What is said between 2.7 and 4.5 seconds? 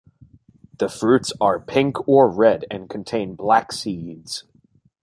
and contain black seeds.